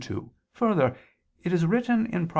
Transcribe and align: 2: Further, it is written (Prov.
2: 0.01 0.31
Further, 0.53 0.95
it 1.43 1.53
is 1.53 1.63
written 1.63 2.07
(Prov. 2.09 2.29